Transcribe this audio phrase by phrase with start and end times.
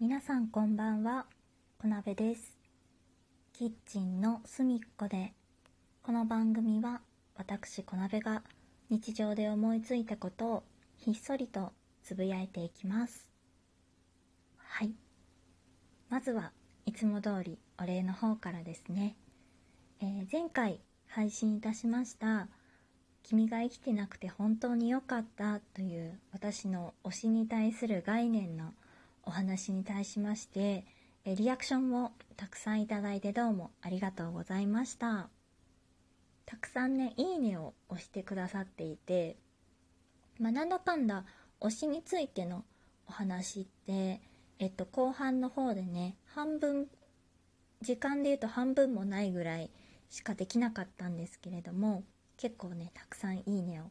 [0.00, 1.26] 皆さんこんばんは、
[1.76, 2.56] 小鍋です。
[3.52, 5.34] キッチンの隅っこで、
[6.02, 7.02] この番組は
[7.36, 8.42] 私小鍋が
[8.88, 10.62] 日常で思いついたことを
[10.96, 13.28] ひっそりとつぶやいていきます。
[14.56, 14.94] はい。
[16.08, 16.52] まずは
[16.86, 19.16] いつも通りお礼の方からですね。
[20.00, 22.48] えー前回配信いたしました
[23.22, 28.72] 君が生きてなくて本当に良かったという私の推しに対する概念の
[29.30, 30.84] お話に対しまして
[31.24, 35.28] えリアクションをたくさんいただいてどうもありがとうございました。
[36.46, 39.36] たくさんねいいねを押してくださっていて
[40.40, 41.24] まあなんだかんだ
[41.60, 42.64] 推しについての
[43.06, 44.20] お話って
[44.58, 46.88] えっと後半の方でね半分
[47.82, 49.70] 時間で言うと半分もないぐらい
[50.08, 52.02] しかできなかったんですけれども
[52.36, 53.84] 結構ねたくさんいいねを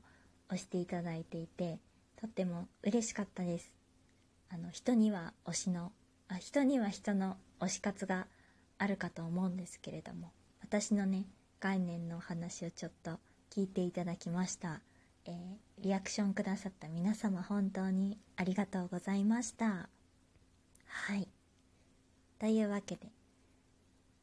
[0.47, 1.79] 押していただいていて
[2.19, 3.78] とっても嬉しかったです。
[4.49, 5.91] あの人には推しの
[6.27, 8.27] あ人には人の推し活が
[8.77, 11.25] あるかと思うんですけれども私のね
[11.59, 13.19] 概念のお話をちょっと
[13.51, 14.81] 聞いていただきました、
[15.25, 19.87] えーリアクションくださった皆様本当にありがとうございました。
[20.85, 21.27] はい。
[22.37, 23.07] というわけで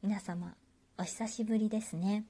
[0.02, 0.54] 皆様
[0.98, 2.24] お久しぶりですね。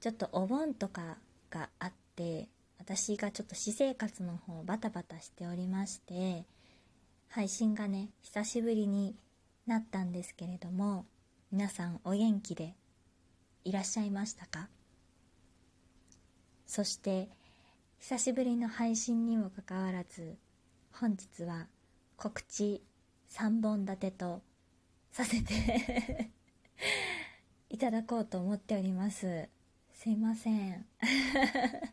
[0.00, 1.18] ちょっとお盆とか
[1.50, 6.44] があって私がちょっと私生活の方バタバタしておりまして
[7.28, 9.14] 配信がね久しぶりに
[9.66, 11.06] なったんですけれども
[11.52, 12.74] 皆さんお元気で
[13.64, 14.68] いらっしゃいましたか？
[16.66, 17.28] そして
[17.98, 20.36] 久しぶりの配信にもかかわらず
[20.92, 21.66] 本日は
[22.16, 22.82] 告知
[23.30, 24.42] 3本立てと
[25.10, 26.30] させて
[27.70, 29.48] いただこうと思っております。
[29.92, 30.86] すいません。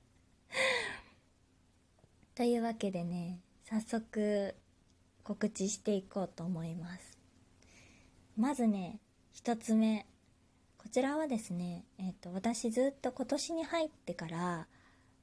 [2.35, 4.55] というわけでね早速
[5.25, 7.17] 告知していこうと思います。
[8.37, 8.99] まずね
[9.33, 10.05] 一つ目。
[10.77, 14.67] こちらはですね、えっと私ずっと今年に入ってから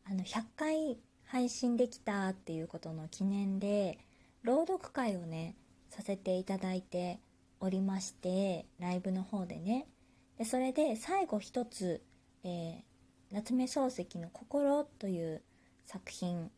[0.04, 3.98] あの100回配信できたっていうことの記念で
[4.42, 5.54] 朗読会をね
[5.88, 7.20] させていただいて
[7.60, 9.86] おりましてライブの方でね。
[10.36, 12.02] でそれで最後一つ、
[12.44, 12.92] えー
[13.32, 15.42] 夏目漱石の「心」という
[15.86, 16.50] 作品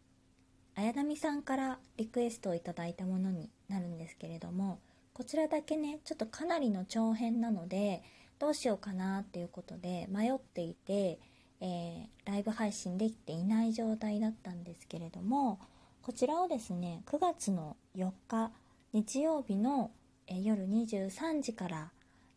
[0.76, 4.80] 綾波さんからリクエストをいただいたものになるんですけれども
[5.12, 8.02] こちらだけねちょっとかなりの長編なので
[8.38, 11.18] どうしようかなっていうことで迷っていて、
[11.60, 15.60] えーライブ配信できていない状態だったんですけれども
[16.02, 18.50] こちらをですね9月の4日
[18.94, 19.90] 日曜日の、
[20.26, 21.90] え夜23時から、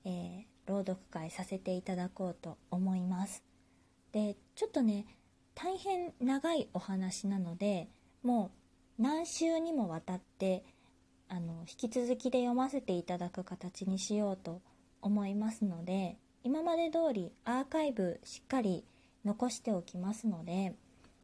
[0.04, 3.44] えー朗読会させていただこうと思います。
[4.12, 5.06] でちょっとね
[5.56, 7.88] 大変長いお話なので
[8.28, 8.52] も
[9.00, 10.66] う何週にもわたって
[11.30, 14.62] あの引き続きで読ませていただく形にしようと
[15.02, 18.84] 思いますので今まで通りアーカイブしっかり
[19.24, 20.74] 残しておきますので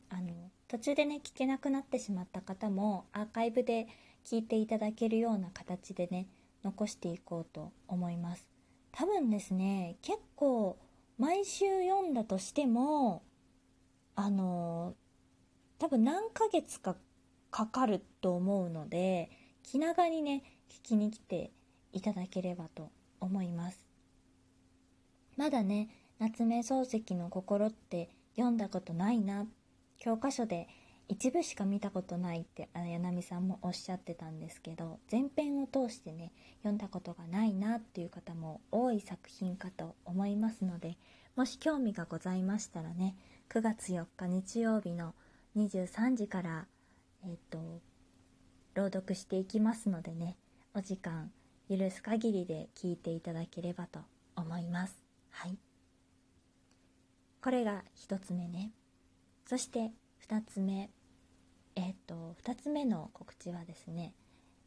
[0.09, 0.31] あの
[0.69, 3.87] 途中でね聞けなくなってしまった方もアーカイブで
[4.25, 6.27] 聞いていただけるような形でね
[6.63, 8.47] 残していこうと思います。
[8.93, 10.77] 多分ですね結構
[11.17, 13.23] 毎週読んだとしても
[14.15, 14.93] あの
[15.83, 16.95] 多分何ヶ月か
[17.51, 19.29] かかると思うので
[19.63, 21.51] 気長にね聞きに来て
[21.91, 22.89] いただければと
[23.19, 23.85] 思います。
[25.35, 25.89] まだね
[26.19, 28.07] 夏目漱石の心って
[28.37, 29.45] 読んだことないな。
[29.97, 30.69] 教科書で
[31.09, 40.95] 一部しか見たことないってあやなみさんもおっしゃってたんですけど前編を通してね読んだことがないなっていう方も多い作品かと思いますので
[41.35, 43.17] もし興味がございましたらね
[43.49, 45.13] 9月4日日曜日の
[45.55, 46.65] 23時から
[47.25, 47.81] えっ、と
[48.73, 50.35] 朗読していきますのでね
[50.73, 51.31] お時間
[51.69, 53.99] 許す限りで聞いていただければと
[54.35, 54.97] 思います。
[55.29, 55.57] はい。
[57.41, 58.71] これが1つ目ね。
[59.45, 59.91] そして
[60.27, 60.89] 2つ目。
[61.75, 64.13] えっ、と2つ目の告知はですね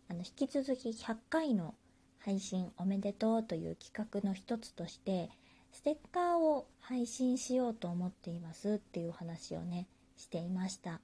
[0.08, 1.74] あの引き続き100回の
[2.20, 5.30] 配信おめでとうという企画の一つとして
[5.72, 11.00] ステッカーを配信しようと思っていますっていう話をねしていました。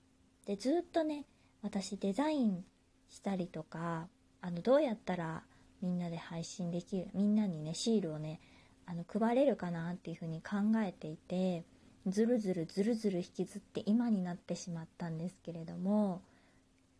[0.46, 1.24] でずっとね
[1.62, 2.64] 私デザイン
[3.08, 4.08] したりとか
[4.40, 5.44] あのどうやったら
[5.80, 8.40] みんなで配信できるみんなにねシールをね
[8.86, 11.64] あの配れるかなっていうふうに考えていて
[12.06, 16.22] ずるずるずるずる引きずって今になってしまったんですけれども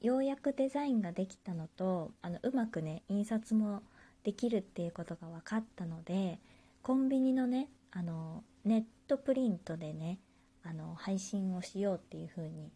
[0.01, 3.83] ようやくデザインができたのとあのうまくね印刷も
[4.25, 6.39] できるっていうことが分かったので
[6.83, 10.19] コンビニのねあのネットプリントでね
[10.65, 12.71] あの配信をしようっていうふうに、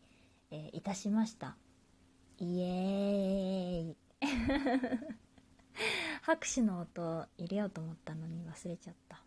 [0.50, 1.56] えーいたしました。
[2.38, 3.96] イエーイ。
[6.22, 9.22] 拍手の音入れようと思ったのに忘れちゃった。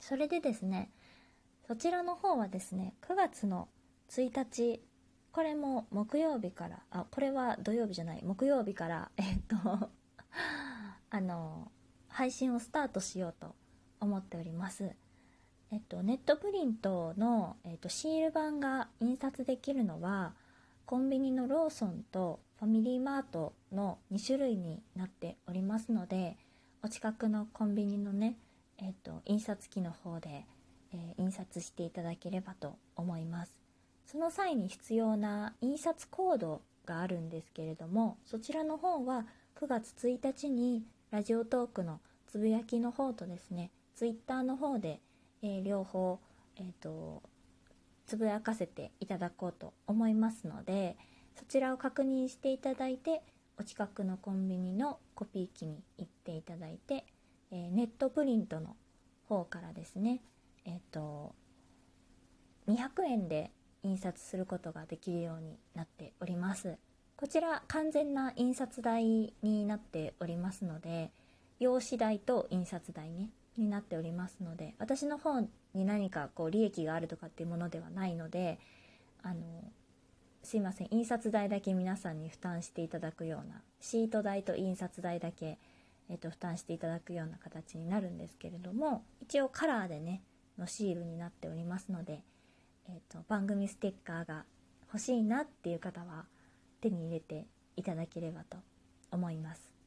[0.00, 0.90] それでですね
[1.66, 3.68] そちらの方はですね9月の
[4.08, 4.82] 1日
[5.32, 9.90] これも木曜日からあこれは土曜日じゃない木曜日から えっと
[11.10, 11.70] あの
[12.08, 13.54] 配信をスタートしようと
[14.00, 14.94] 思っております。
[15.70, 20.32] えっとネットプリントの、えっと、シール版が印刷できるのは
[20.86, 26.36] コンビニのローソンとファミリーマートの2種類になっておりますので
[26.82, 28.36] お近くのコンビニのね、
[28.78, 30.46] えっと、印刷機の方で、
[30.92, 33.60] えー、印刷していただければと思います。
[34.06, 39.26] その際に必要な印刷コードがあるんですけれどもそちらの方は
[39.60, 45.00] 9月1日にラジオトークのつぶやきの方とですねツイッターの方で、
[45.42, 46.18] えー、両方、
[46.56, 47.22] えーと、
[48.06, 50.96] つぶやかせていただこうと思いますので
[51.36, 53.22] そちらを確認していただいて
[53.58, 57.04] お近くのコンビニのコピー機に行っていただいて、
[57.50, 58.76] えー、ネットプリントの
[59.28, 60.20] 方からですね
[60.64, 61.34] えっ、ー、と
[62.68, 63.50] 200円で
[63.82, 66.76] 印刷することができるようになっております。
[67.16, 71.10] こちら完全な印刷代になっておりますので
[71.58, 78.58] 用紙代と印刷代ねになっておりますので私の方に何かこう利益があるとかっていうものではないので
[79.22, 79.42] あの
[80.42, 85.58] すいません印刷代だけ皆さんに負担していただくようなシート代と印刷代だけ、
[86.08, 90.22] えーと、負担していただくような形になるんですけれども一応カラーでね
[90.58, 92.22] のシールになっておりますので
[92.90, 94.44] えーと、番組ステッカーが
[94.92, 96.24] 欲しいなっていう方は
[96.80, 97.46] 手に入れて
[97.76, 98.56] いただければと
[99.10, 99.77] 思います。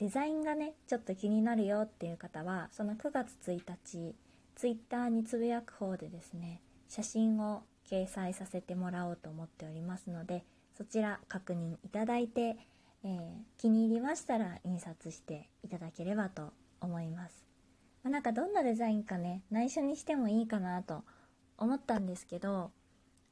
[0.00, 4.14] デザインがねちょっと気になるよっていう方はその9月1日
[4.56, 10.42] ツイッターにつぶやく方でですね写真を掲載させてもらおうと思っておりますので
[10.74, 12.56] そちら確認いただいて、
[13.04, 13.18] えー、
[13.58, 17.44] 気に入りましたら印刷していただければと思います、
[18.02, 21.04] まあ、なんかどんなデザインかね内緒にしてもいいかなと
[21.58, 22.70] 思ったんですけど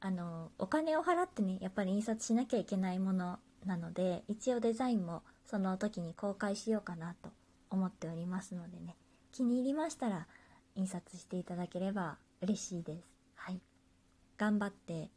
[0.01, 7.29] あのお金を払ってねやっぱり印刷しなきゃいけないものなので一応デザインもその時に公開しようかなと
[7.69, 8.95] 思っておりますのでね。
[9.31, 10.27] 気に入りましたら
[10.75, 13.07] 印刷していただければ嬉しいです。
[13.35, 13.61] はい。
[14.37, 15.09] 頑張って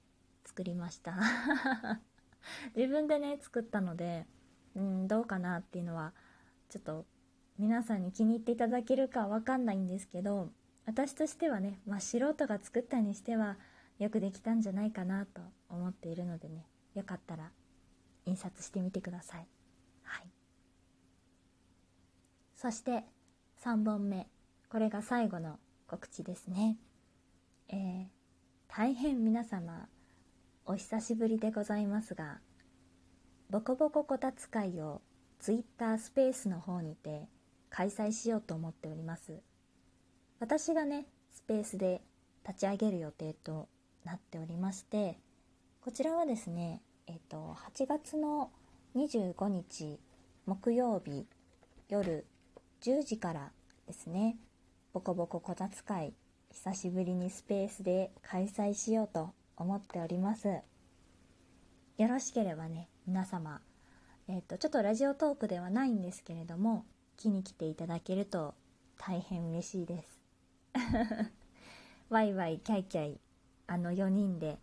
[0.44, 1.16] 作りました。
[2.74, 4.26] 自分でね作ったので
[4.74, 6.12] うんどうかなっていうのは
[6.68, 7.06] ちょっと
[7.58, 10.50] 皆さんに気に入っていただけるかわかんないんですけど
[10.86, 13.56] 私としてはね、まあ、素人が作ったにしては
[13.98, 17.50] よくできたんじゃないかなと思っているのでねよかったら
[18.26, 19.46] 印刷してみてください。
[20.02, 20.26] はい。
[22.56, 23.04] そして
[23.62, 24.28] 3本目。
[24.70, 26.78] これが最後の告知ですね。
[27.68, 28.06] えー、
[28.68, 29.88] 大変皆様
[30.64, 32.38] お久しぶりでございますが
[33.50, 35.02] ボコボコこたつ会を
[35.40, 37.28] Twitter スペースの方にて
[37.68, 39.40] 開催しようと思っております。
[40.38, 42.02] 私がねスペースで
[42.46, 43.68] 立ち上げる予定と
[44.04, 45.18] なっておりまして
[45.80, 48.50] こちらはですねえっ、と8月の
[48.94, 49.98] 25日
[50.46, 51.26] 木曜日
[51.88, 52.26] 夜
[52.80, 53.52] 10時から
[53.86, 54.36] ですね。
[54.92, 56.14] ボコボコこたつ会
[56.50, 60.48] 久しぶりにスペースで開催しようと思っております。
[60.48, 63.60] よろしければね皆様
[64.28, 66.84] えっ、とちょっとラジオトークではないんですけれども
[67.16, 68.54] 気に来ていただけると
[68.98, 70.20] 大変嬉しいです。
[72.08, 73.20] ワイワイキャイキャイ
[73.66, 74.58] あの4人で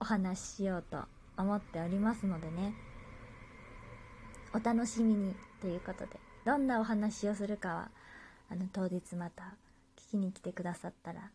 [0.00, 1.04] お話ししようと
[1.42, 2.74] 思っておりますのでね
[4.54, 7.90] お楽しみにということでどんなお話をするかは
[8.50, 9.54] あの当日また
[9.96, 11.30] 聞きに来てくださったら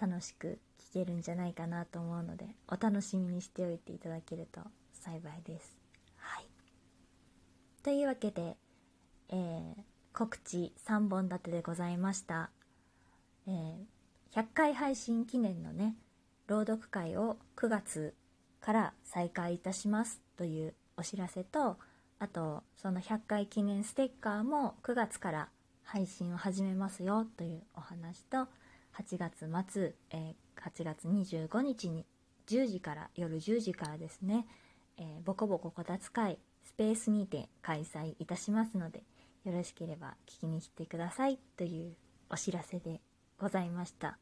[0.00, 0.58] 楽しく
[0.92, 4.60] 聞けるんじゃないかなと思うのでお楽しみにしておいていただけると
[4.92, 5.76] 幸いです。
[6.18, 6.46] はい、
[7.82, 8.56] というわけで、
[9.28, 9.74] えー、
[10.12, 12.50] 告知3本立てでございました。
[13.46, 13.76] えー、
[14.34, 15.96] 100回配信記念のね
[16.46, 18.14] 朗読会を9月
[18.66, 21.76] から再開いたしますというお知らせと
[22.18, 25.48] あとその100回記念ステッカーも9月から
[25.84, 28.48] 配信を始めますよというお話と
[28.98, 32.06] 8月末、えー、8月25日に
[32.48, 34.48] 10時から夜10時からですね、
[34.98, 39.04] えー、ボコボコこたつ会スペースにて開催いたしますので
[39.44, 41.94] よろしければ聞きに来てくださいという
[42.30, 43.00] お知らせで
[43.38, 44.18] ございました。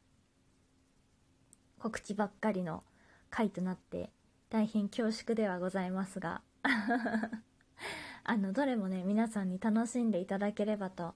[1.79, 2.83] 告知ばっかりの
[3.31, 4.11] 回となって
[4.49, 6.41] 大変恐縮ではございますが。
[8.23, 11.13] あのどれもね皆さんに楽しんでいただければと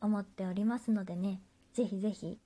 [0.00, 1.40] 思っておりますのでね
[1.72, 2.38] ぜひぜひ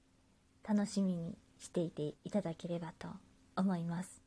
[0.66, 3.08] 楽しみにしていていただければと
[3.56, 4.22] 思います。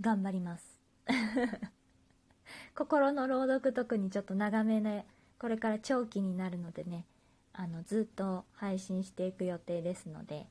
[0.00, 0.80] 頑張ります。
[2.74, 5.06] 心の朗読特にちょっと長めで
[5.38, 7.06] これから長期になるのでね
[7.52, 10.46] あのずっと配信していく予定ですので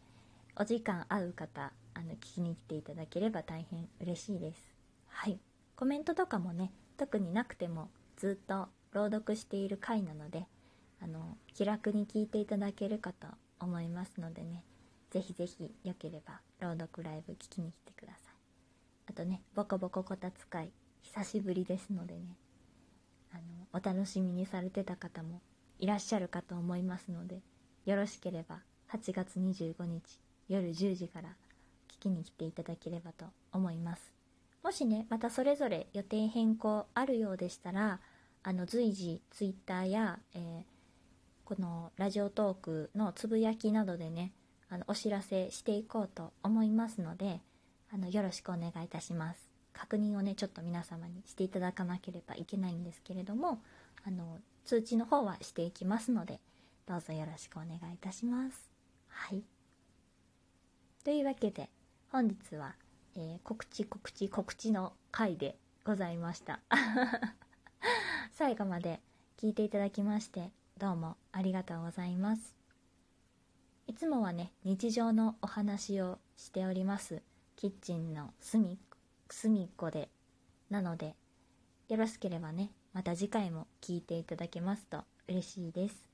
[0.55, 4.75] お時間合う方あの聞きに来ていただければ大変嬉しいです。
[5.07, 5.39] はい。
[5.75, 10.45] コメントとかもね特になくてもずっと朗読している回なので
[11.01, 13.27] あの気楽に聞いていただけるかと
[13.59, 14.63] 思いますのでね
[15.11, 18.33] ぜひぜひよければ朗読ライブ聞きに来てください。
[19.09, 20.71] あとねボコボコこたつ会
[21.01, 22.37] 久しぶりですのでね
[23.33, 23.41] あの
[23.73, 25.41] お楽しみにされてた方も
[25.79, 27.41] いらっしゃるかと思いますので
[27.85, 28.59] よろしければ
[28.93, 31.29] 8月25日夜10時から
[31.93, 34.13] 聞きに来ていただければと思います。
[34.63, 37.99] もしねまたそれぞれ予定変更あるようでしたら
[38.43, 40.63] あの随時 Twitter や、えー、
[41.43, 44.31] このラジオトークのつぶやきなどでね
[44.69, 47.41] あのお知らせしていこうと思いますので
[47.93, 49.49] あのよろしくお願いいたします。
[49.73, 53.61] 確認をねちょっと皆様にしていただかなければいけないんですけれども
[54.05, 56.39] あの通知の方はしていきますので
[56.87, 58.69] どうぞよろしくお願いいたします。
[59.07, 59.43] はい。
[61.03, 61.69] というわけで
[62.13, 62.75] 本日は、
[63.15, 66.59] えー、告知告知告知の回でございました。
[68.31, 69.01] 最後まで
[69.35, 72.55] 聞いていただきましてどうもありがとうございます。
[73.87, 77.23] いつもはね日常のお話をしております。
[77.55, 78.77] キッチンの隅
[79.31, 80.11] 隅っこで。
[80.69, 81.15] なので
[81.87, 86.07] よろしければねまた次回も聞いていただけますと嬉しいです。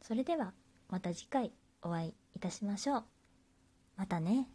[0.00, 0.54] それでは
[0.88, 3.04] また次回お会いいたしましょう。
[3.96, 4.48] またね。